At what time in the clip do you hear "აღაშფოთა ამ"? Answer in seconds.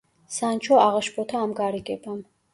0.85-1.55